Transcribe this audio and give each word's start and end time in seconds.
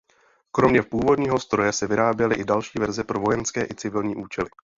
Kromě 0.51 0.83
původního 0.83 1.39
stroje 1.39 1.73
se 1.73 1.87
vyráběly 1.87 2.35
i 2.35 2.45
další 2.45 2.79
verze 2.79 3.03
pro 3.03 3.19
vojenské 3.19 3.63
i 3.65 3.75
civilní 3.75 4.15
účely. 4.15 4.49